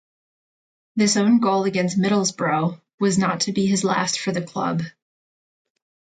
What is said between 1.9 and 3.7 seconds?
Middlesbrough was not to be